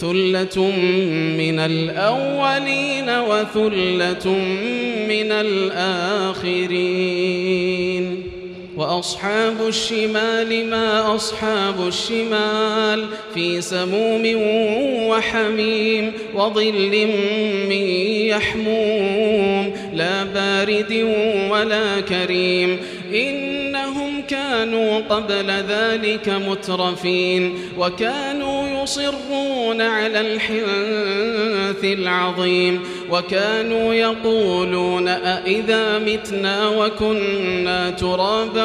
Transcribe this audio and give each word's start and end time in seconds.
ثلة 0.00 0.70
من 1.38 1.58
الأولين 1.58 3.08
وثلة 3.08 4.34
من 5.08 5.32
الآخرين. 5.32 6.90
وأصحاب 8.76 9.68
الشمال 9.68 10.70
ما 10.70 11.14
أصحاب 11.14 11.88
الشمال 11.88 13.06
في 13.34 13.60
سموم 13.60 14.22
وحميم 15.08 16.12
وظل 16.34 17.06
من 17.68 17.86
يحموم. 18.26 19.72
لا 19.94 20.24
بارد 20.24 21.06
ولا 21.50 22.00
كريم. 22.00 22.78
إنهم 23.14 24.22
كانوا 24.28 25.00
قبل 25.00 25.50
ذلك 25.68 26.28
مترفين. 26.28 27.54
وكانوا 27.78 28.69
يصرون 28.82 29.80
على 29.80 30.20
الحنث 30.20 31.84
العظيم 31.84 32.82
وكانوا 33.10 33.94
يقولون 33.94 35.08
أئذا 35.08 35.98
متنا 35.98 36.68
وكنا 36.68 37.90
ترابا 37.90 38.64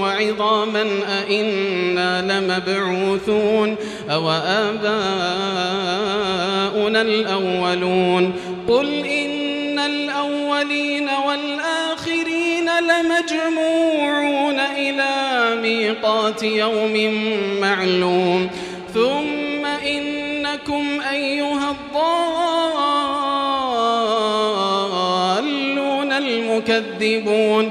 وعظاما 0.00 0.86
أئنا 1.20 2.22
لمبعوثون 2.22 3.76
أو 4.10 4.30
آباؤنا 4.30 4.80
الأولون 7.02 8.32
قل 8.68 9.06
إن 9.06 9.78
الأولين 9.78 11.08
والآخرين 11.26 12.70
لمجموعون 12.80 14.60
إلى 14.60 15.40
ميقات 15.62 16.42
يوم 16.42 17.14
معلوم 17.60 18.50
ثم 18.94 19.49
إنكم 19.98 21.00
أيها 21.00 21.70
الضالون 25.30 26.12
المكذبون 26.12 27.70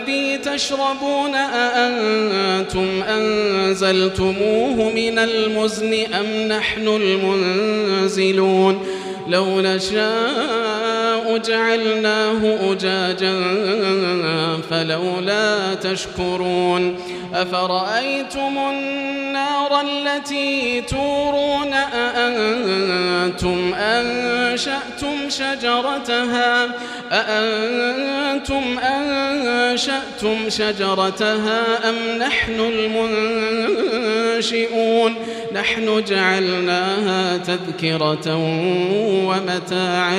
الذي 0.00 0.38
تشربون 0.38 1.34
أأنتم 1.34 3.02
أنزلتموه 3.02 4.92
من 4.94 5.18
المزن 5.18 5.94
أم 6.14 6.48
نحن 6.48 6.88
المنزلون؟ 6.88 8.86
لو 9.28 9.60
نشاء 9.60 10.69
جعلناه 11.38 12.72
أجاجا 12.72 13.34
فلولا 14.70 15.74
تشكرون 15.74 16.96
أفرأيتم 17.34 18.58
النار 18.70 19.80
التي 19.80 20.80
تورون 20.80 21.74
أأنتم 21.74 23.74
أنشأتم 23.74 25.28
شجرتها 25.28 26.68
أأنتم 27.12 28.78
أنشأتم 28.78 30.36
شجرتها 30.48 31.88
أم 31.88 32.18
نحن 32.18 32.60
المنشئون 34.40 35.14
نحن 35.52 36.04
جعلناها 36.04 37.36
تذكرة 37.36 38.36
ومتاعا 39.26 40.18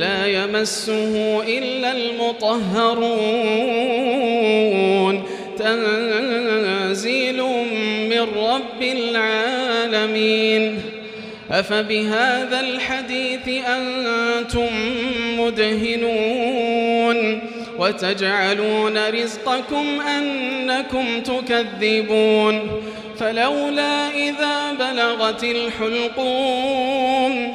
لا 0.00 0.26
يمسه 0.26 1.42
إلا 1.48 1.92
المطهرون. 1.92 3.10
تنزيل 5.58 7.42
من 8.10 8.26
رب 8.36 8.82
العالمين. 8.82 10.82
أفبهذا 11.50 12.60
الحديث 12.60 13.48
أنتم 13.66 14.68
مدهنون؟ 15.38 17.40
وتجعلون 17.78 19.08
رزقكم 19.08 20.00
أنكم 20.00 21.20
تكذبون. 21.20 22.82
فلولا 23.18 24.10
إذا 24.10 24.72
بلغت 24.72 25.44
الحلقوم 25.44 27.54